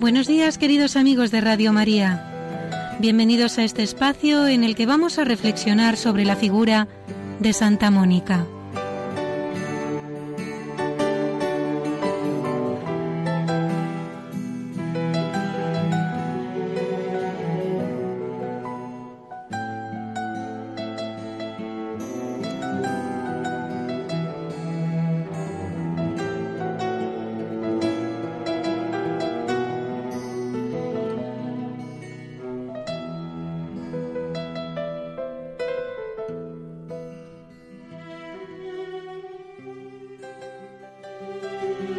Buenos 0.00 0.26
días 0.26 0.56
queridos 0.56 0.96
amigos 0.96 1.30
de 1.30 1.42
Radio 1.42 1.74
María. 1.74 2.96
Bienvenidos 3.00 3.58
a 3.58 3.64
este 3.64 3.82
espacio 3.82 4.46
en 4.46 4.64
el 4.64 4.74
que 4.74 4.86
vamos 4.86 5.18
a 5.18 5.24
reflexionar 5.24 5.98
sobre 5.98 6.24
la 6.24 6.36
figura 6.36 6.88
de 7.38 7.52
Santa 7.52 7.90
Mónica. 7.90 8.46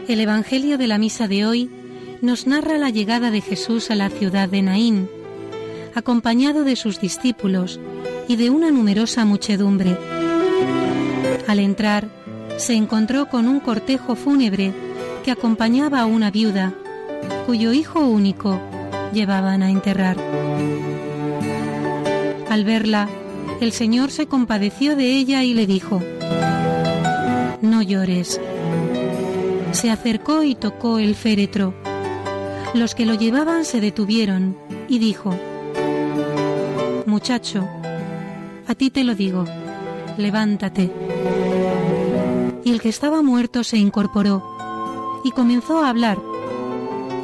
El 0.07 0.19
Evangelio 0.19 0.77
de 0.77 0.88
la 0.88 0.97
Misa 0.97 1.27
de 1.27 1.45
hoy 1.45 1.69
nos 2.21 2.47
narra 2.47 2.77
la 2.77 2.89
llegada 2.89 3.31
de 3.31 3.39
Jesús 3.39 3.91
a 3.91 3.95
la 3.95 4.09
ciudad 4.09 4.49
de 4.49 4.61
Naín, 4.61 5.08
acompañado 5.95 6.63
de 6.63 6.75
sus 6.75 6.99
discípulos 6.99 7.80
y 8.27 8.35
de 8.35 8.49
una 8.49 8.71
numerosa 8.71 9.25
muchedumbre. 9.25 9.97
Al 11.47 11.59
entrar, 11.59 12.09
se 12.58 12.73
encontró 12.73 13.27
con 13.27 13.47
un 13.47 13.59
cortejo 13.59 14.16
fúnebre 14.16 14.73
que 15.23 15.31
acompañaba 15.31 16.02
a 16.02 16.05
una 16.05 16.31
viuda, 16.31 16.73
cuyo 17.45 17.71
hijo 17.71 17.99
único 17.99 18.59
llevaban 19.13 19.63
a 19.63 19.69
enterrar. 19.69 20.17
Al 22.49 22.65
verla, 22.65 23.08
el 23.61 23.71
Señor 23.71 24.11
se 24.11 24.25
compadeció 24.25 24.95
de 24.95 25.15
ella 25.15 25.43
y 25.43 25.53
le 25.53 25.67
dijo, 25.67 26.02
No 27.61 27.81
llores 27.81 28.41
se 29.72 29.89
acercó 29.89 30.44
y 30.44 30.55
tocó 30.55 31.00
el 31.00 31.16
féretro. 31.16 31.73
Los 32.73 32.95
que 32.95 33.05
lo 33.05 33.16
llevaban 33.16 33.66
se 33.66 33.81
detuvieron 33.81 34.58
y 34.88 35.00
dijo, 35.00 35.33
Muchacho, 37.05 37.67
a 38.67 38.75
ti 38.75 38.89
te 38.89 39.03
lo 39.03 39.16
digo, 39.16 39.45
levántate. 40.17 40.92
Y 42.64 42.72
el 42.72 42.81
que 42.81 42.89
estaba 42.89 43.22
muerto 43.22 43.64
se 43.64 43.77
incorporó 43.77 45.22
y 45.23 45.31
comenzó 45.31 45.83
a 45.83 45.89
hablar 45.89 46.17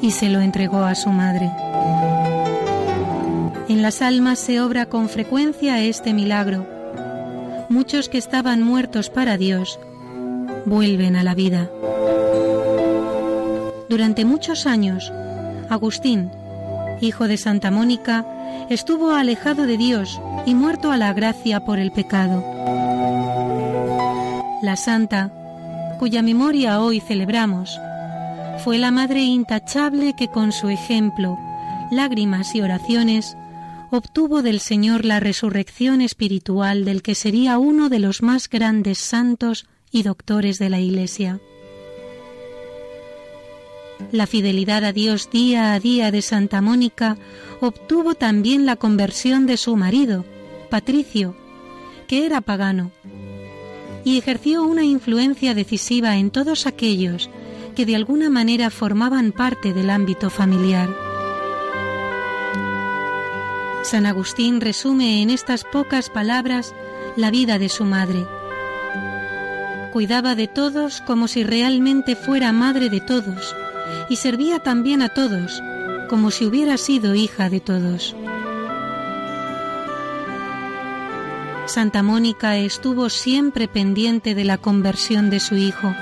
y 0.01 0.11
se 0.11 0.29
lo 0.29 0.41
entregó 0.41 0.79
a 0.79 0.95
su 0.95 1.09
madre. 1.09 1.51
En 3.69 3.81
las 3.81 4.01
almas 4.01 4.39
se 4.39 4.61
obra 4.61 4.87
con 4.87 5.09
frecuencia 5.09 5.81
este 5.81 6.13
milagro. 6.13 6.65
Muchos 7.69 8.07
que 8.09 8.17
estaban 8.17 8.63
muertos 8.63 9.09
para 9.09 9.37
Dios 9.37 9.79
vuelven 10.65 11.15
a 11.15 11.23
la 11.23 11.35
vida. 11.35 11.69
Durante 13.97 14.25
muchos 14.25 14.67
años, 14.67 15.11
Agustín, 15.71 16.29
hijo 17.01 17.27
de 17.27 17.35
Santa 17.35 17.71
Mónica, 17.71 18.27
estuvo 18.69 19.09
alejado 19.09 19.65
de 19.65 19.75
Dios 19.75 20.21
y 20.45 20.53
muerto 20.53 20.91
a 20.91 20.97
la 20.97 21.13
gracia 21.13 21.61
por 21.61 21.79
el 21.79 21.91
pecado. 21.91 22.43
La 24.61 24.75
santa, 24.75 25.31
cuya 25.97 26.21
memoria 26.21 26.79
hoy 26.79 26.99
celebramos, 26.99 27.81
fue 28.63 28.77
la 28.77 28.91
madre 28.91 29.23
intachable 29.23 30.13
que 30.15 30.27
con 30.27 30.51
su 30.51 30.69
ejemplo, 30.69 31.35
lágrimas 31.89 32.53
y 32.53 32.61
oraciones 32.61 33.35
obtuvo 33.89 34.43
del 34.43 34.59
Señor 34.59 35.05
la 35.05 35.19
resurrección 35.19 36.01
espiritual 36.01 36.85
del 36.85 37.01
que 37.01 37.15
sería 37.15 37.57
uno 37.57 37.89
de 37.89 37.97
los 37.97 38.21
más 38.21 38.47
grandes 38.47 38.99
santos 38.99 39.65
y 39.89 40.03
doctores 40.03 40.59
de 40.59 40.69
la 40.69 40.79
Iglesia. 40.79 41.39
La 44.11 44.27
fidelidad 44.27 44.85
a 44.85 44.93
Dios 44.93 45.29
día 45.29 45.73
a 45.73 45.79
día 45.79 46.11
de 46.11 46.21
Santa 46.21 46.61
Mónica 46.61 47.17
obtuvo 47.59 48.15
también 48.15 48.65
la 48.65 48.75
conversión 48.75 49.45
de 49.47 49.57
su 49.57 49.75
marido, 49.75 50.23
Patricio, 50.69 51.35
que 52.07 52.25
era 52.25 52.41
pagano, 52.41 52.91
y 54.05 54.17
ejerció 54.17 54.63
una 54.63 54.83
influencia 54.83 55.53
decisiva 55.53 56.15
en 56.15 56.31
todos 56.31 56.67
aquellos 56.67 57.29
que 57.75 57.85
de 57.85 57.95
alguna 57.95 58.29
manera 58.29 58.69
formaban 58.69 59.31
parte 59.31 59.73
del 59.73 59.89
ámbito 59.89 60.29
familiar. 60.29 60.89
San 63.83 64.05
Agustín 64.05 64.61
resume 64.61 65.21
en 65.21 65.29
estas 65.29 65.63
pocas 65.63 66.09
palabras 66.09 66.73
la 67.15 67.31
vida 67.31 67.59
de 67.59 67.69
su 67.69 67.83
madre. 67.83 68.25
Cuidaba 69.91 70.35
de 70.35 70.47
todos 70.47 71.01
como 71.01 71.27
si 71.27 71.43
realmente 71.43 72.15
fuera 72.15 72.51
madre 72.51 72.89
de 72.89 73.01
todos 73.01 73.55
y 74.09 74.15
servía 74.15 74.59
también 74.59 75.01
a 75.01 75.09
todos, 75.09 75.61
como 76.09 76.31
si 76.31 76.45
hubiera 76.45 76.77
sido 76.77 77.15
hija 77.15 77.49
de 77.49 77.59
todos. 77.59 78.15
Santa 81.67 82.01
Mónica 82.01 82.57
estuvo 82.57 83.09
siempre 83.09 83.67
pendiente 83.67 84.35
de 84.35 84.45
la 84.45 84.57
conversión 84.57 85.29
de 85.29 85.41
su 85.41 85.55
hijo. 85.55 85.93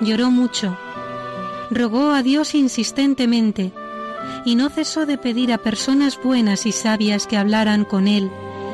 Lloró 0.00 0.30
mucho, 0.30 0.76
rogó 1.70 2.10
a 2.10 2.22
Dios 2.22 2.54
insistentemente 2.54 3.72
y 4.44 4.56
no 4.56 4.70
cesó 4.70 5.06
de 5.06 5.18
pedir 5.18 5.52
a 5.52 5.58
personas 5.58 6.20
buenas 6.22 6.66
y 6.66 6.72
sabias 6.72 7.26
que 7.26 7.36
hablaran 7.36 7.84
con 7.84 8.08
él 8.08 8.30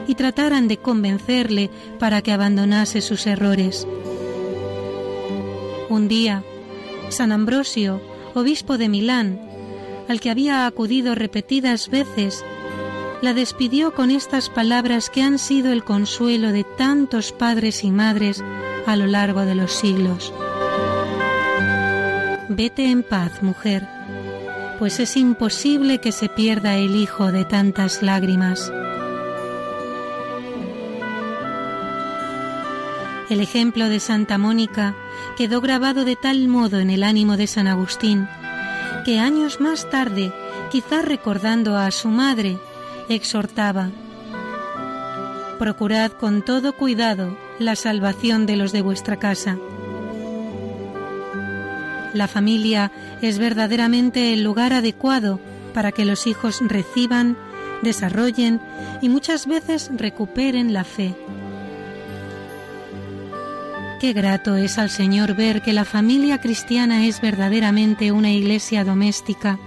y 0.06 0.14
trataran 0.14 0.66
de 0.68 0.78
convencerle 0.78 1.70
para 1.98 2.22
que 2.22 2.32
abandonase 2.32 3.00
sus 3.00 3.26
errores. 3.26 3.86
Un 5.88 6.08
día, 6.08 6.42
San 7.10 7.32
Ambrosio, 7.32 8.00
obispo 8.34 8.78
de 8.78 8.88
Milán, 8.88 9.40
al 10.08 10.20
que 10.20 10.30
había 10.30 10.66
acudido 10.66 11.14
repetidas 11.14 11.88
veces, 11.88 12.44
la 13.22 13.32
despidió 13.32 13.94
con 13.94 14.10
estas 14.10 14.50
palabras 14.50 15.08
que 15.08 15.22
han 15.22 15.38
sido 15.38 15.72
el 15.72 15.84
consuelo 15.84 16.52
de 16.52 16.64
tantos 16.64 17.32
padres 17.32 17.82
y 17.84 17.90
madres 17.90 18.44
a 18.86 18.96
lo 18.96 19.06
largo 19.06 19.40
de 19.40 19.54
los 19.54 19.72
siglos. 19.72 20.32
Vete 22.50 22.90
en 22.90 23.02
paz, 23.02 23.42
mujer, 23.42 23.88
pues 24.78 25.00
es 25.00 25.16
imposible 25.16 25.98
que 25.98 26.12
se 26.12 26.28
pierda 26.28 26.76
el 26.76 26.96
hijo 26.96 27.32
de 27.32 27.44
tantas 27.44 28.02
lágrimas. 28.02 28.70
El 33.30 33.40
ejemplo 33.40 33.88
de 33.88 34.00
Santa 34.00 34.36
Mónica 34.36 34.94
quedó 35.36 35.60
grabado 35.60 36.04
de 36.04 36.14
tal 36.16 36.46
modo 36.46 36.78
en 36.78 36.90
el 36.90 37.02
ánimo 37.02 37.36
de 37.36 37.46
San 37.46 37.66
Agustín 37.66 38.28
que 39.04 39.18
años 39.18 39.60
más 39.60 39.88
tarde, 39.90 40.32
quizás 40.70 41.04
recordando 41.04 41.76
a 41.76 41.90
su 41.90 42.08
madre, 42.08 42.58
exhortaba, 43.08 43.90
Procurad 45.58 46.12
con 46.12 46.42
todo 46.42 46.72
cuidado 46.72 47.36
la 47.60 47.76
salvación 47.76 48.44
de 48.44 48.56
los 48.56 48.72
de 48.72 48.82
vuestra 48.82 49.18
casa. 49.18 49.56
La 52.12 52.26
familia 52.26 52.90
es 53.22 53.38
verdaderamente 53.38 54.32
el 54.32 54.42
lugar 54.42 54.72
adecuado 54.72 55.38
para 55.72 55.92
que 55.92 56.04
los 56.04 56.26
hijos 56.26 56.60
reciban, 56.60 57.36
desarrollen 57.82 58.60
y 59.00 59.08
muchas 59.08 59.46
veces 59.46 59.90
recuperen 59.94 60.72
la 60.72 60.84
fe 60.84 61.14
Qué 64.04 64.12
grato 64.12 64.56
es 64.56 64.76
al 64.76 64.90
Señor 64.90 65.34
ver 65.34 65.62
que 65.62 65.72
la 65.72 65.86
familia 65.86 66.38
cristiana 66.38 67.06
es 67.06 67.22
verdaderamente 67.22 68.12
una 68.12 68.30
iglesia 68.30 68.84
doméstica, 68.84 69.58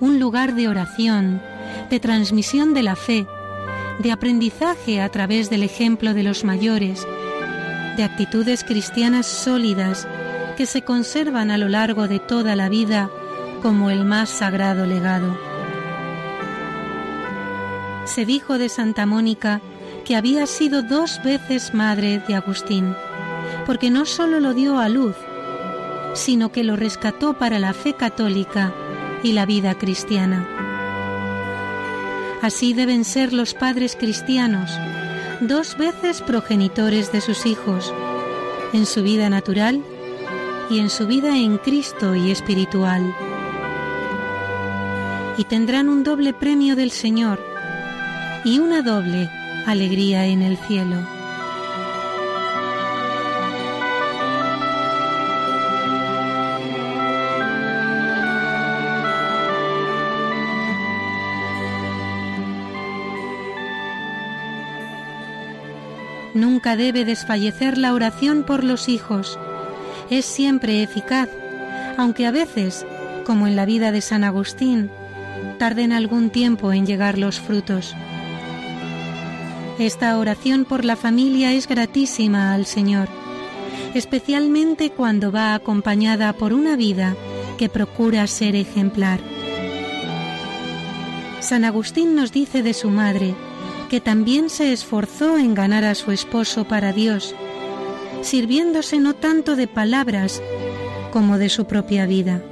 un 0.00 0.18
lugar 0.18 0.54
de 0.54 0.68
oración, 0.68 1.42
de 1.90 2.00
transmisión 2.00 2.72
de 2.72 2.82
la 2.82 2.96
fe, 2.96 3.26
de 3.98 4.10
aprendizaje 4.10 5.02
a 5.02 5.10
través 5.10 5.50
del 5.50 5.62
ejemplo 5.64 6.14
de 6.14 6.22
los 6.22 6.44
mayores, 6.44 7.06
de 7.98 8.04
actitudes 8.04 8.64
cristianas 8.64 9.26
sólidas 9.26 10.08
que 10.56 10.64
se 10.64 10.80
conservan 10.80 11.50
a 11.50 11.58
lo 11.58 11.68
largo 11.68 12.08
de 12.08 12.20
toda 12.20 12.56
la 12.56 12.70
vida 12.70 13.10
como 13.60 13.90
el 13.90 14.06
más 14.06 14.30
sagrado 14.30 14.86
legado. 14.86 15.38
Se 18.06 18.24
dijo 18.24 18.56
de 18.56 18.70
Santa 18.70 19.04
Mónica 19.04 19.60
que 20.06 20.16
había 20.16 20.46
sido 20.46 20.82
dos 20.82 21.20
veces 21.22 21.74
madre 21.74 22.22
de 22.26 22.34
Agustín 22.34 22.94
porque 23.68 23.90
no 23.90 24.06
sólo 24.06 24.40
lo 24.40 24.54
dio 24.54 24.78
a 24.78 24.88
luz, 24.88 25.14
sino 26.14 26.50
que 26.50 26.64
lo 26.64 26.74
rescató 26.74 27.34
para 27.34 27.58
la 27.58 27.74
fe 27.74 27.92
católica 27.92 28.72
y 29.22 29.32
la 29.32 29.44
vida 29.44 29.74
cristiana. 29.74 30.48
Así 32.40 32.72
deben 32.72 33.04
ser 33.04 33.34
los 33.34 33.52
padres 33.52 33.94
cristianos, 33.94 34.70
dos 35.42 35.76
veces 35.76 36.22
progenitores 36.22 37.12
de 37.12 37.20
sus 37.20 37.44
hijos, 37.44 37.92
en 38.72 38.86
su 38.86 39.02
vida 39.02 39.28
natural 39.28 39.84
y 40.70 40.78
en 40.78 40.88
su 40.88 41.06
vida 41.06 41.36
en 41.36 41.58
Cristo 41.58 42.14
y 42.14 42.30
espiritual. 42.30 43.14
y 45.36 45.44
tendrán 45.44 45.90
un 45.90 46.04
doble 46.04 46.32
premio 46.32 46.74
del 46.74 46.90
Señor 46.90 47.38
y 48.44 48.60
una 48.60 48.80
doble 48.80 49.30
alegría 49.66 50.24
en 50.26 50.40
el 50.40 50.56
cielo. 50.56 51.17
Nunca 66.34 66.76
debe 66.76 67.04
desfallecer 67.04 67.78
la 67.78 67.94
oración 67.94 68.44
por 68.44 68.64
los 68.64 68.88
hijos. 68.88 69.38
Es 70.10 70.24
siempre 70.24 70.82
eficaz, 70.82 71.28
aunque 71.96 72.26
a 72.26 72.30
veces, 72.30 72.86
como 73.24 73.46
en 73.46 73.56
la 73.56 73.64
vida 73.64 73.92
de 73.92 74.00
San 74.00 74.24
Agustín, 74.24 74.90
tarden 75.58 75.92
algún 75.92 76.30
tiempo 76.30 76.72
en 76.72 76.86
llegar 76.86 77.18
los 77.18 77.40
frutos. 77.40 77.94
Esta 79.78 80.18
oración 80.18 80.64
por 80.64 80.84
la 80.84 80.96
familia 80.96 81.52
es 81.52 81.68
gratísima 81.68 82.52
al 82.52 82.66
Señor, 82.66 83.08
especialmente 83.94 84.90
cuando 84.90 85.30
va 85.32 85.54
acompañada 85.54 86.32
por 86.32 86.52
una 86.52 86.76
vida 86.76 87.14
que 87.58 87.68
procura 87.68 88.26
ser 88.26 88.54
ejemplar. 88.54 89.20
San 91.40 91.64
Agustín 91.64 92.14
nos 92.14 92.32
dice 92.32 92.62
de 92.62 92.74
su 92.74 92.90
madre 92.90 93.34
que 93.88 94.00
también 94.00 94.50
se 94.50 94.72
esforzó 94.72 95.38
en 95.38 95.54
ganar 95.54 95.84
a 95.84 95.94
su 95.94 96.12
esposo 96.12 96.64
para 96.64 96.92
Dios, 96.92 97.34
sirviéndose 98.22 99.00
no 99.00 99.14
tanto 99.14 99.56
de 99.56 99.66
palabras 99.66 100.42
como 101.12 101.38
de 101.38 101.48
su 101.48 101.66
propia 101.66 102.06
vida 102.06 102.42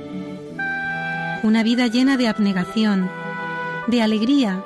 una 1.47 1.63
vida 1.63 1.87
llena 1.87 2.17
de 2.17 2.27
abnegación, 2.27 3.09
de 3.87 4.03
alegría, 4.03 4.65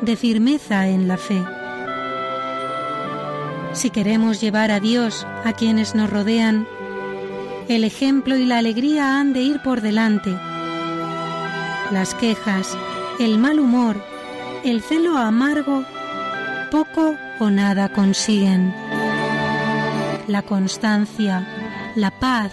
de 0.00 0.16
firmeza 0.16 0.88
en 0.88 1.06
la 1.06 1.18
fe. 1.18 1.40
Si 3.72 3.90
queremos 3.90 4.40
llevar 4.40 4.72
a 4.72 4.80
Dios 4.80 5.24
a 5.44 5.52
quienes 5.52 5.94
nos 5.94 6.10
rodean, 6.10 6.66
el 7.68 7.84
ejemplo 7.84 8.36
y 8.36 8.44
la 8.44 8.58
alegría 8.58 9.20
han 9.20 9.32
de 9.32 9.42
ir 9.42 9.62
por 9.62 9.82
delante. 9.82 10.36
Las 11.92 12.14
quejas, 12.14 12.76
el 13.20 13.38
mal 13.38 13.60
humor, 13.60 13.96
el 14.64 14.82
celo 14.82 15.16
amargo, 15.16 15.84
poco 16.76 17.16
o 17.38 17.48
nada 17.48 17.88
consiguen. 17.88 18.74
La 20.26 20.42
constancia, 20.42 21.46
la 21.94 22.10
paz, 22.10 22.52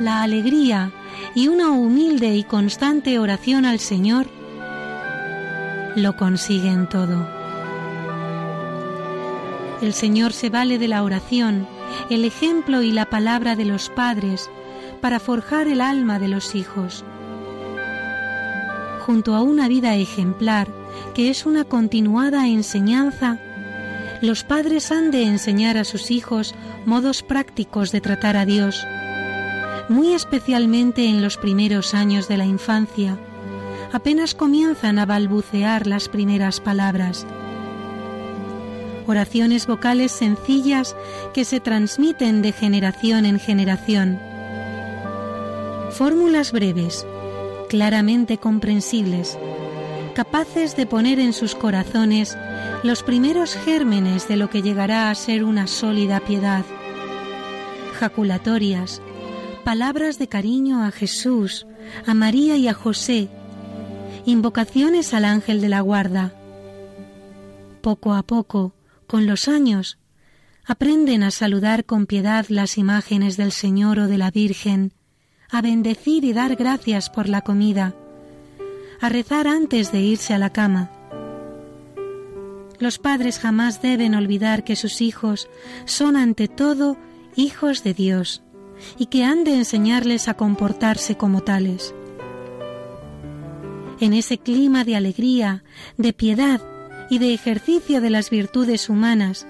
la 0.00 0.22
alegría, 0.22 0.90
y 1.34 1.48
una 1.48 1.70
humilde 1.70 2.34
y 2.34 2.44
constante 2.44 3.18
oración 3.18 3.66
al 3.66 3.78
Señor, 3.78 4.26
lo 5.96 6.16
consiguen 6.16 6.88
todo. 6.88 7.28
El 9.82 9.92
Señor 9.92 10.32
se 10.32 10.48
vale 10.48 10.78
de 10.78 10.88
la 10.88 11.02
oración, 11.02 11.66
el 12.08 12.24
ejemplo 12.24 12.80
y 12.80 12.90
la 12.90 13.10
palabra 13.10 13.54
de 13.54 13.66
los 13.66 13.90
padres 13.90 14.50
para 15.02 15.20
forjar 15.20 15.68
el 15.68 15.82
alma 15.82 16.18
de 16.18 16.28
los 16.28 16.54
hijos. 16.54 17.04
Junto 19.00 19.34
a 19.34 19.42
una 19.42 19.68
vida 19.68 19.94
ejemplar, 19.96 20.81
que 21.14 21.30
es 21.30 21.46
una 21.46 21.64
continuada 21.64 22.46
enseñanza, 22.48 23.38
los 24.20 24.44
padres 24.44 24.92
han 24.92 25.10
de 25.10 25.24
enseñar 25.24 25.76
a 25.76 25.84
sus 25.84 26.10
hijos 26.10 26.54
modos 26.86 27.22
prácticos 27.22 27.90
de 27.90 28.00
tratar 28.00 28.36
a 28.36 28.46
Dios, 28.46 28.86
muy 29.88 30.12
especialmente 30.12 31.06
en 31.06 31.22
los 31.22 31.36
primeros 31.36 31.92
años 31.92 32.28
de 32.28 32.36
la 32.36 32.44
infancia, 32.44 33.18
apenas 33.92 34.34
comienzan 34.34 34.98
a 34.98 35.06
balbucear 35.06 35.86
las 35.86 36.08
primeras 36.08 36.60
palabras. 36.60 37.26
Oraciones 39.06 39.66
vocales 39.66 40.12
sencillas 40.12 40.96
que 41.34 41.44
se 41.44 41.60
transmiten 41.60 42.40
de 42.40 42.52
generación 42.52 43.26
en 43.26 43.40
generación. 43.40 44.20
Fórmulas 45.90 46.52
breves, 46.52 47.04
claramente 47.68 48.38
comprensibles, 48.38 49.36
capaces 50.12 50.76
de 50.76 50.86
poner 50.86 51.18
en 51.18 51.32
sus 51.32 51.54
corazones 51.54 52.36
los 52.82 53.02
primeros 53.02 53.54
gérmenes 53.56 54.28
de 54.28 54.36
lo 54.36 54.50
que 54.50 54.62
llegará 54.62 55.10
a 55.10 55.14
ser 55.14 55.44
una 55.44 55.66
sólida 55.66 56.20
piedad. 56.20 56.64
Jaculatorias, 57.98 59.00
palabras 59.64 60.18
de 60.18 60.28
cariño 60.28 60.84
a 60.84 60.90
Jesús, 60.90 61.66
a 62.06 62.14
María 62.14 62.56
y 62.56 62.68
a 62.68 62.74
José, 62.74 63.28
invocaciones 64.24 65.14
al 65.14 65.24
ángel 65.24 65.60
de 65.60 65.68
la 65.68 65.80
guarda. 65.80 66.32
Poco 67.80 68.14
a 68.14 68.22
poco, 68.22 68.74
con 69.06 69.26
los 69.26 69.48
años, 69.48 69.98
aprenden 70.64 71.22
a 71.22 71.30
saludar 71.30 71.84
con 71.84 72.06
piedad 72.06 72.46
las 72.48 72.78
imágenes 72.78 73.36
del 73.36 73.52
Señor 73.52 73.98
o 73.98 74.08
de 74.08 74.18
la 74.18 74.30
Virgen, 74.30 74.92
a 75.50 75.60
bendecir 75.60 76.24
y 76.24 76.32
dar 76.32 76.56
gracias 76.56 77.10
por 77.10 77.28
la 77.28 77.42
comida, 77.42 77.94
a 79.02 79.08
rezar 79.08 79.48
antes 79.48 79.90
de 79.90 80.00
irse 80.00 80.32
a 80.32 80.38
la 80.38 80.50
cama. 80.50 80.88
Los 82.78 82.98
padres 82.98 83.40
jamás 83.40 83.82
deben 83.82 84.14
olvidar 84.14 84.62
que 84.62 84.76
sus 84.76 85.00
hijos 85.00 85.48
son 85.86 86.16
ante 86.16 86.46
todo 86.46 86.96
hijos 87.34 87.82
de 87.82 87.94
Dios 87.94 88.42
y 88.98 89.06
que 89.06 89.24
han 89.24 89.42
de 89.42 89.54
enseñarles 89.54 90.28
a 90.28 90.34
comportarse 90.34 91.16
como 91.16 91.40
tales. 91.40 91.94
En 93.98 94.12
ese 94.12 94.38
clima 94.38 94.84
de 94.84 94.94
alegría, 94.94 95.64
de 95.96 96.12
piedad 96.12 96.60
y 97.10 97.18
de 97.18 97.34
ejercicio 97.34 98.00
de 98.00 98.10
las 98.10 98.30
virtudes 98.30 98.88
humanas, 98.88 99.48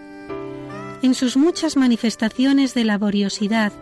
en 1.03 1.15
sus 1.15 1.37
muchas 1.37 1.77
manifestaciones 1.77 2.73
de 2.73 2.85
laboriosidad, 2.85 3.73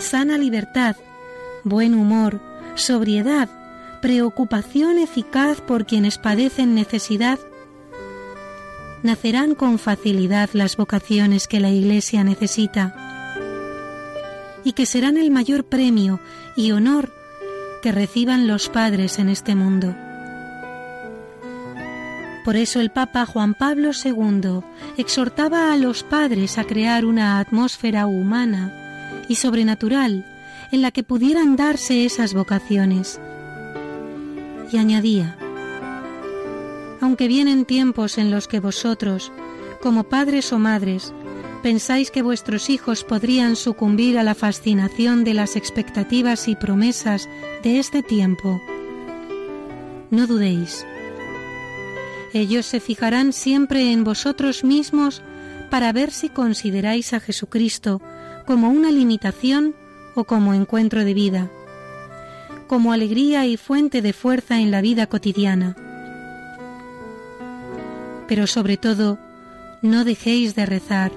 sana 0.00 0.38
libertad, 0.38 0.96
buen 1.62 1.94
humor, 1.94 2.40
sobriedad, 2.74 3.48
preocupación 4.00 4.98
eficaz 4.98 5.60
por 5.60 5.86
quienes 5.86 6.18
padecen 6.18 6.74
necesidad, 6.74 7.38
nacerán 9.02 9.54
con 9.54 9.78
facilidad 9.78 10.50
las 10.52 10.76
vocaciones 10.76 11.46
que 11.46 11.60
la 11.60 11.70
Iglesia 11.70 12.24
necesita 12.24 12.94
y 14.64 14.72
que 14.72 14.86
serán 14.86 15.16
el 15.16 15.30
mayor 15.30 15.64
premio 15.64 16.20
y 16.56 16.72
honor 16.72 17.12
que 17.82 17.92
reciban 17.92 18.46
los 18.46 18.68
padres 18.68 19.18
en 19.18 19.28
este 19.28 19.54
mundo. 19.54 19.94
Por 22.44 22.56
eso 22.56 22.80
el 22.80 22.90
Papa 22.90 23.26
Juan 23.26 23.54
Pablo 23.54 23.90
II 23.92 24.60
exhortaba 24.96 25.72
a 25.72 25.76
los 25.76 26.02
padres 26.02 26.58
a 26.58 26.64
crear 26.64 27.04
una 27.04 27.38
atmósfera 27.38 28.06
humana 28.06 28.72
y 29.28 29.34
sobrenatural 29.34 30.24
en 30.72 30.82
la 30.82 30.90
que 30.90 31.02
pudieran 31.02 31.56
darse 31.56 32.04
esas 32.04 32.34
vocaciones. 32.34 33.20
Y 34.70 34.76
añadía, 34.76 35.38
aunque 37.00 37.28
vienen 37.28 37.64
tiempos 37.64 38.18
en 38.18 38.30
los 38.30 38.48
que 38.48 38.60
vosotros, 38.60 39.32
como 39.80 40.04
padres 40.04 40.52
o 40.52 40.58
madres, 40.58 41.12
pensáis 41.62 42.10
que 42.10 42.22
vuestros 42.22 42.70
hijos 42.70 43.04
podrían 43.04 43.56
sucumbir 43.56 44.18
a 44.18 44.22
la 44.22 44.34
fascinación 44.34 45.24
de 45.24 45.34
las 45.34 45.56
expectativas 45.56 46.48
y 46.48 46.56
promesas 46.56 47.28
de 47.62 47.78
este 47.78 48.02
tiempo. 48.02 48.60
No 50.10 50.26
dudéis. 50.26 50.86
Ellos 52.32 52.66
se 52.66 52.80
fijarán 52.80 53.32
siempre 53.32 53.92
en 53.92 54.04
vosotros 54.04 54.64
mismos 54.64 55.22
para 55.70 55.92
ver 55.92 56.10
si 56.10 56.28
consideráis 56.28 57.12
a 57.12 57.20
Jesucristo 57.20 58.00
como 58.46 58.70
una 58.70 58.90
limitación 58.90 59.74
o 60.14 60.24
como 60.24 60.54
encuentro 60.54 61.04
de 61.04 61.14
vida, 61.14 61.50
como 62.68 62.92
alegría 62.92 63.46
y 63.46 63.56
fuente 63.56 64.00
de 64.02 64.12
fuerza 64.12 64.60
en 64.60 64.70
la 64.70 64.80
vida 64.80 65.08
cotidiana. 65.08 65.74
Pero 68.28 68.46
sobre 68.46 68.76
todo, 68.76 69.18
no 69.82 70.04
dejéis 70.04 70.54
de 70.54 70.66
rezar 70.66 71.10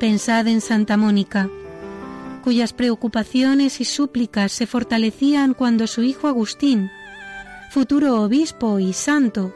Pensad 0.00 0.48
en 0.48 0.62
Santa 0.62 0.96
Mónica, 0.96 1.50
cuyas 2.42 2.72
preocupaciones 2.72 3.82
y 3.82 3.84
súplicas 3.84 4.50
se 4.50 4.66
fortalecían 4.66 5.52
cuando 5.52 5.86
su 5.86 6.02
hijo 6.02 6.26
Agustín, 6.26 6.90
futuro 7.70 8.22
obispo 8.22 8.78
y 8.78 8.94
santo, 8.94 9.54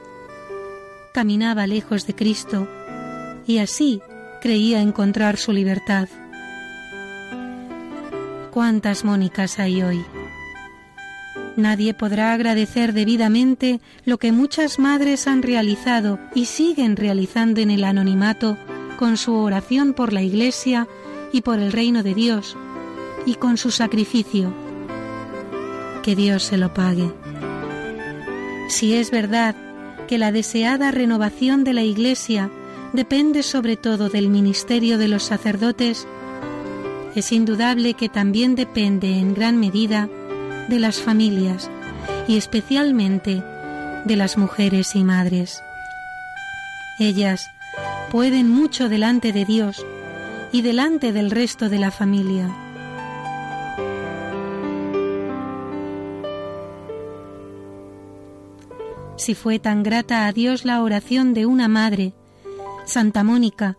caminaba 1.15 1.67
lejos 1.67 2.07
de 2.07 2.15
Cristo 2.15 2.69
y 3.47 3.57
así 3.57 4.03
creía 4.43 4.83
encontrar 4.83 5.39
su 5.39 5.51
libertad. 5.51 6.11
¿Cuántas 8.55 9.05
Mónicas 9.05 9.59
hay 9.59 9.83
hoy? 9.83 10.05
Nadie 11.57 11.93
podrá 11.93 12.33
agradecer 12.33 12.93
debidamente 12.93 13.81
lo 14.05 14.19
que 14.19 14.31
muchas 14.31 14.79
madres 14.79 15.27
han 15.27 15.43
realizado 15.43 16.21
y 16.37 16.45
siguen 16.45 16.95
realizando 16.95 17.61
en 17.61 17.73
el 17.73 17.83
anonimato 17.83 18.57
con 18.97 19.17
su 19.17 19.35
oración 19.35 19.93
por 19.93 20.13
la 20.13 20.23
Iglesia 20.23 20.87
y 21.33 21.41
por 21.41 21.59
el 21.59 21.73
reino 21.73 22.05
de 22.05 22.15
Dios, 22.15 22.57
y 23.27 23.35
con 23.35 23.57
su 23.57 23.73
sacrificio. 23.73 24.55
Que 26.05 26.15
Dios 26.15 26.45
se 26.45 26.57
lo 26.57 26.73
pague. 26.73 27.13
Si 28.69 28.95
es 28.95 29.11
verdad 29.11 29.57
que 30.07 30.17
la 30.17 30.31
deseada 30.31 30.93
renovación 30.93 31.65
de 31.65 31.73
la 31.73 31.83
Iglesia 31.83 32.53
depende 32.93 33.43
sobre 33.43 33.77
todo 33.77 34.11
del 34.11 34.29
ministerio 34.29 34.97
de 34.97 35.09
los 35.09 35.25
sacerdotes, 35.25 36.07
es 37.15 37.33
indudable 37.33 37.95
que 37.95 38.09
también 38.09 38.55
depende 38.57 39.19
en 39.19 39.35
gran 39.35 39.59
medida 39.59 40.09
de 40.69 40.79
las 40.79 41.01
familias 41.01 41.71
y 42.27 42.37
especialmente 42.37 43.43
de 44.05 44.17
las 44.17 44.37
mujeres 44.37 44.95
y 44.95 45.05
madres. 45.05 45.63
Ellas 46.99 47.51
pueden 48.11 48.49
mucho 48.49 48.89
delante 48.89 49.33
de 49.33 49.45
Dios 49.45 49.85
y 50.53 50.63
delante 50.63 51.13
del 51.13 51.31
resto 51.31 51.69
de 51.69 51.79
la 51.79 51.91
familia. 51.91 52.49
Si 59.17 59.35
fue 59.35 59.59
tan 59.59 59.83
grata 59.83 60.27
a 60.27 60.33
Dios 60.33 60.65
la 60.65 60.83
oración 60.83 61.35
de 61.35 61.47
una 61.47 61.67
madre, 61.67 62.13
Santa 62.85 63.25
Mónica, 63.25 63.79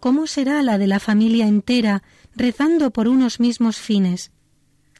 ¿cómo 0.00 0.26
será 0.26 0.62
la 0.62 0.78
de 0.78 0.86
la 0.86 0.98
familia 0.98 1.46
entera 1.46 2.02
rezando 2.34 2.90
por 2.90 3.08
unos 3.08 3.40
mismos 3.40 3.78
fines? 3.78 4.30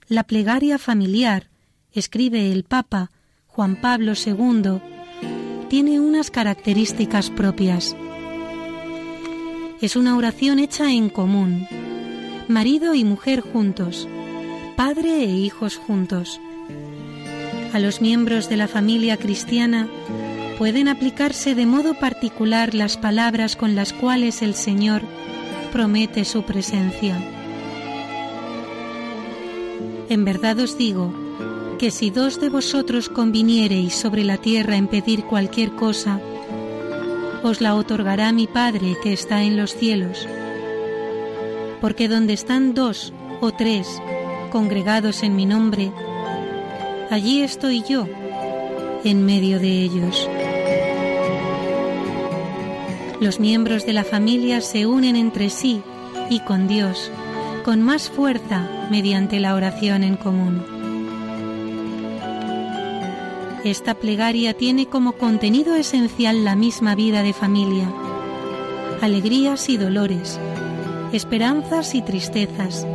La 0.08 0.24
plegaria 0.24 0.78
familiar, 0.78 1.50
escribe 1.92 2.52
el 2.52 2.64
Papa 2.64 3.10
Juan 3.46 3.76
Pablo 3.76 4.12
II, 4.14 4.80
tiene 5.68 6.00
unas 6.00 6.30
características 6.30 7.30
propias. 7.30 7.96
Es 9.80 9.96
una 9.96 10.16
oración 10.16 10.58
hecha 10.58 10.92
en 10.92 11.08
común, 11.08 11.66
marido 12.48 12.94
y 12.94 13.04
mujer 13.04 13.40
juntos, 13.40 14.08
padre 14.76 15.24
e 15.24 15.30
hijos 15.30 15.76
juntos. 15.76 16.40
A 17.72 17.78
los 17.78 18.00
miembros 18.00 18.48
de 18.48 18.56
la 18.56 18.66
familia 18.66 19.16
cristiana 19.16 19.88
pueden 20.58 20.88
aplicarse 20.88 21.54
de 21.54 21.66
modo 21.66 21.94
particular 21.94 22.74
las 22.74 22.96
palabras 22.96 23.56
con 23.56 23.74
las 23.74 23.92
cuales 23.92 24.42
el 24.42 24.54
Señor 24.54 25.02
promete 25.70 26.24
su 26.24 26.42
presencia. 26.42 27.16
En 30.08 30.24
verdad 30.24 30.58
os 30.58 30.76
digo 30.76 31.12
que 31.78 31.90
si 31.90 32.10
dos 32.10 32.40
de 32.40 32.48
vosotros 32.48 33.08
conviniereis 33.08 33.94
sobre 33.94 34.24
la 34.24 34.36
tierra 34.36 34.76
en 34.76 34.88
pedir 34.88 35.24
cualquier 35.24 35.70
cosa, 35.70 36.20
os 37.42 37.60
la 37.60 37.74
otorgará 37.74 38.32
mi 38.32 38.46
Padre 38.46 38.96
que 39.02 39.12
está 39.12 39.42
en 39.42 39.56
los 39.56 39.74
cielos. 39.74 40.28
Porque 41.80 42.08
donde 42.08 42.34
están 42.34 42.74
dos 42.74 43.12
o 43.40 43.52
tres 43.52 43.86
congregados 44.50 45.22
en 45.22 45.36
mi 45.36 45.46
nombre, 45.46 45.92
allí 47.10 47.42
estoy 47.42 47.82
yo 47.88 48.06
en 49.04 49.24
medio 49.24 49.58
de 49.58 49.82
ellos. 49.82 50.28
Los 53.20 53.38
miembros 53.38 53.86
de 53.86 53.92
la 53.92 54.04
familia 54.04 54.60
se 54.60 54.86
unen 54.86 55.14
entre 55.14 55.50
sí 55.50 55.82
y 56.30 56.40
con 56.40 56.68
Dios 56.68 57.10
con 57.62 57.82
más 57.82 58.08
fuerza 58.10 58.88
mediante 58.90 59.38
la 59.40 59.54
oración 59.54 60.02
en 60.02 60.16
común. 60.16 60.64
Esta 63.64 63.94
plegaria 63.94 64.54
tiene 64.54 64.86
como 64.86 65.12
contenido 65.12 65.76
esencial 65.76 66.44
la 66.44 66.56
misma 66.56 66.94
vida 66.94 67.22
de 67.22 67.34
familia, 67.34 67.92
alegrías 69.02 69.68
y 69.68 69.76
dolores, 69.76 70.40
esperanzas 71.12 71.94
y 71.94 72.00
tristezas, 72.00 72.86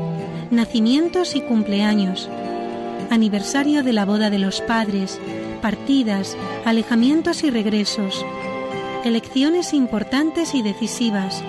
nacimientos 0.49 1.35
y 1.35 1.41
cumpleaños, 1.41 2.27
aniversario 3.11 3.83
de 3.83 3.93
la 3.93 4.05
boda 4.05 4.31
de 4.31 4.39
los 4.39 4.61
padres, 4.61 5.19
partidas, 5.61 6.35
alejamientos 6.65 7.43
y 7.43 7.51
regresos, 7.51 8.25
elecciones 9.05 9.73
importantes 9.73 10.55
y 10.55 10.63
decisivas, 10.63 11.43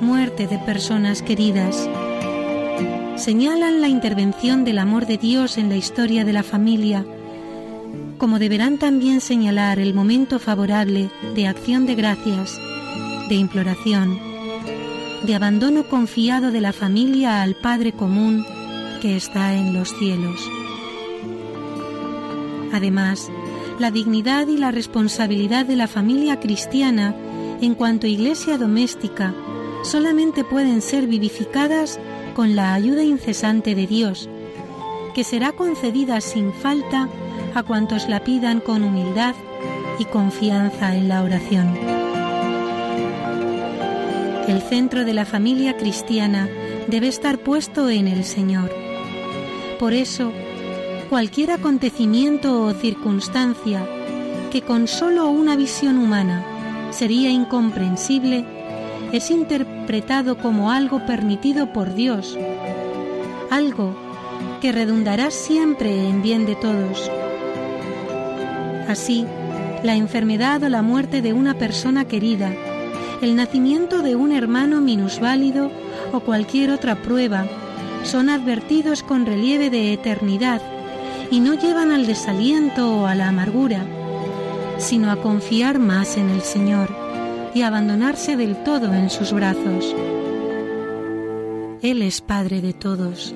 muerte 0.00 0.46
de 0.46 0.56
personas 0.58 1.20
queridas. 1.20 1.88
Señalan 3.16 3.82
la 3.82 3.88
intervención 3.88 4.64
del 4.64 4.78
amor 4.78 5.04
de 5.04 5.18
Dios 5.18 5.58
en 5.58 5.68
la 5.68 5.76
historia 5.76 6.24
de 6.24 6.32
la 6.32 6.42
familia, 6.42 7.04
como 8.16 8.38
deberán 8.38 8.78
también 8.78 9.20
señalar 9.20 9.78
el 9.78 9.92
momento 9.92 10.38
favorable 10.38 11.10
de 11.34 11.46
acción 11.46 11.84
de 11.84 11.96
gracias, 11.96 12.58
de 13.28 13.34
imploración, 13.34 14.18
de 15.24 15.34
abandono 15.34 15.86
confiado 15.86 16.50
de 16.50 16.62
la 16.62 16.72
familia 16.72 17.42
al 17.42 17.56
Padre 17.56 17.92
común 17.92 18.46
que 19.02 19.16
está 19.16 19.54
en 19.54 19.74
los 19.74 19.90
cielos. 19.98 20.40
Además, 22.72 23.30
la 23.82 23.90
dignidad 23.90 24.46
y 24.46 24.58
la 24.58 24.70
responsabilidad 24.70 25.66
de 25.66 25.74
la 25.74 25.88
familia 25.88 26.38
cristiana 26.38 27.16
en 27.60 27.74
cuanto 27.74 28.06
a 28.06 28.10
iglesia 28.10 28.56
doméstica 28.56 29.34
solamente 29.82 30.44
pueden 30.44 30.80
ser 30.80 31.08
vivificadas 31.08 31.98
con 32.36 32.54
la 32.54 32.74
ayuda 32.74 33.02
incesante 33.02 33.74
de 33.74 33.88
Dios, 33.88 34.28
que 35.16 35.24
será 35.24 35.50
concedida 35.50 36.20
sin 36.20 36.52
falta 36.52 37.08
a 37.56 37.64
cuantos 37.64 38.08
la 38.08 38.22
pidan 38.22 38.60
con 38.60 38.84
humildad 38.84 39.34
y 39.98 40.04
confianza 40.04 40.94
en 40.94 41.08
la 41.08 41.24
oración. 41.24 41.76
El 44.46 44.62
centro 44.62 45.04
de 45.04 45.12
la 45.12 45.24
familia 45.24 45.76
cristiana 45.76 46.48
debe 46.86 47.08
estar 47.08 47.38
puesto 47.38 47.90
en 47.90 48.06
el 48.06 48.22
Señor. 48.22 48.70
Por 49.80 49.92
eso, 49.92 50.30
cualquier 51.12 51.50
acontecimiento 51.50 52.62
o 52.62 52.72
circunstancia 52.72 53.86
que 54.50 54.62
con 54.62 54.88
solo 54.88 55.28
una 55.28 55.56
visión 55.56 55.98
humana 55.98 56.42
sería 56.88 57.28
incomprensible, 57.28 58.46
es 59.12 59.30
interpretado 59.30 60.38
como 60.38 60.70
algo 60.70 61.04
permitido 61.04 61.70
por 61.70 61.92
Dios, 61.92 62.38
algo 63.50 63.94
que 64.62 64.72
redundará 64.72 65.30
siempre 65.30 66.08
en 66.08 66.22
bien 66.22 66.46
de 66.46 66.54
todos. 66.54 67.10
Así, 68.88 69.26
la 69.82 69.94
enfermedad 69.96 70.62
o 70.62 70.70
la 70.70 70.80
muerte 70.80 71.20
de 71.20 71.34
una 71.34 71.52
persona 71.52 72.06
querida, 72.06 72.54
el 73.20 73.36
nacimiento 73.36 74.00
de 74.00 74.16
un 74.16 74.32
hermano 74.32 74.80
minusválido 74.80 75.70
o 76.10 76.20
cualquier 76.20 76.70
otra 76.70 77.02
prueba 77.02 77.44
son 78.02 78.30
advertidos 78.30 79.02
con 79.02 79.26
relieve 79.26 79.68
de 79.68 79.92
eternidad 79.92 80.62
y 81.32 81.40
no 81.40 81.54
llevan 81.54 81.92
al 81.92 82.06
desaliento 82.06 83.00
o 83.00 83.06
a 83.06 83.14
la 83.14 83.28
amargura, 83.28 83.86
sino 84.76 85.10
a 85.10 85.16
confiar 85.16 85.78
más 85.78 86.18
en 86.18 86.28
el 86.28 86.42
Señor 86.42 86.94
y 87.54 87.62
abandonarse 87.62 88.36
del 88.36 88.62
todo 88.62 88.92
en 88.92 89.08
sus 89.08 89.32
brazos. 89.32 89.96
Él 91.80 92.02
es 92.02 92.20
Padre 92.20 92.60
de 92.60 92.74
todos. 92.74 93.34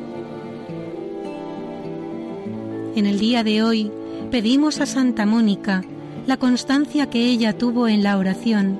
En 2.95 3.07
el 3.07 3.19
día 3.19 3.43
de 3.43 3.63
hoy, 3.63 3.91
pedimos 4.31 4.79
a 4.83 4.87
Santa 4.87 5.25
Mónica 5.25 5.83
la 6.27 6.37
constancia 6.37 7.09
que 7.09 7.25
ella 7.25 7.57
tuvo 7.57 7.89
en 7.89 8.03
la 8.03 8.19
oración 8.19 8.79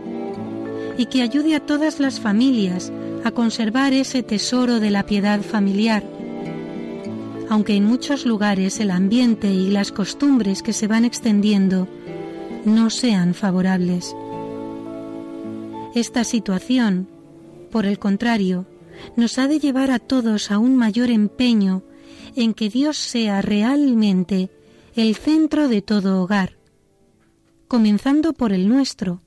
y 0.99 1.07
que 1.07 1.23
ayude 1.23 1.55
a 1.55 1.61
todas 1.61 2.01
las 2.01 2.21
familias 2.21 2.93
a 3.25 3.31
conservar 3.31 3.95
ese 3.95 4.23
tesoro 4.23 4.79
de 4.79 4.91
la 4.91 5.07
piedad 5.07 5.41
familiar, 5.41 6.03
aunque 7.49 7.75
en 7.75 7.85
muchos 7.85 8.27
lugares 8.27 8.81
el 8.81 8.91
ambiente 8.91 9.51
y 9.53 9.71
las 9.71 9.93
costumbres 9.93 10.63
que 10.63 10.73
se 10.73 10.87
van 10.87 11.05
extendiendo 11.05 11.89
no 12.65 12.91
sean 12.91 13.35
favorables. 13.35 14.15
Esta 15.95 16.25
situación, 16.25 17.09
por 17.71 17.87
el 17.87 17.99
contrario, 17.99 18.67
nos 19.17 19.39
ha 19.39 19.47
de 19.47 19.59
llevar 19.59 19.91
a 19.91 19.99
todos 19.99 20.51
a 20.51 20.59
un 20.59 20.77
mayor 20.77 21.11
empeño 21.11 21.83
en 22.35 22.55
que 22.55 22.69
Dios 22.69 22.97
sea 22.97 23.41
realmente 23.43 24.51
el 24.95 25.15
centro 25.15 25.69
de 25.69 25.83
todo 25.83 26.23
hogar, 26.23 26.59
comenzando 27.69 28.33
por 28.33 28.53
el 28.53 28.69
nuestro. 28.69 29.23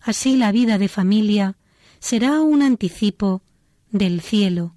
Así 0.00 0.36
la 0.36 0.52
vida 0.52 0.78
de 0.78 0.88
familia 0.88 1.56
será 1.98 2.40
un 2.40 2.62
anticipo 2.62 3.42
del 3.90 4.20
cielo. 4.20 4.74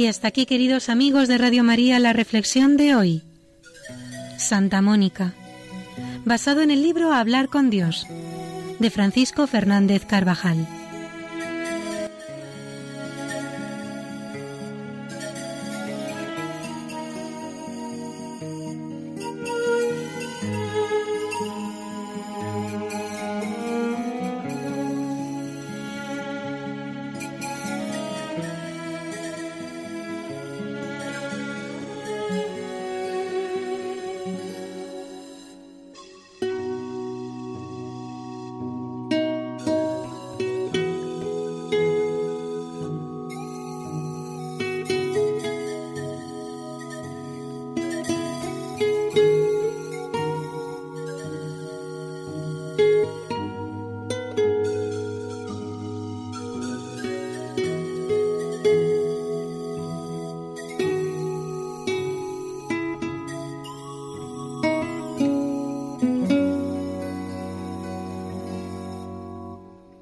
Y 0.00 0.06
hasta 0.06 0.28
aquí, 0.28 0.46
queridos 0.46 0.88
amigos 0.88 1.28
de 1.28 1.36
Radio 1.36 1.62
María, 1.62 1.98
la 1.98 2.14
reflexión 2.14 2.78
de 2.78 2.94
hoy. 2.94 3.22
Santa 4.38 4.80
Mónica, 4.80 5.34
basado 6.24 6.62
en 6.62 6.70
el 6.70 6.82
libro 6.82 7.12
Hablar 7.12 7.50
con 7.50 7.68
Dios, 7.68 8.06
de 8.78 8.88
Francisco 8.88 9.46
Fernández 9.46 10.06
Carvajal. 10.06 10.66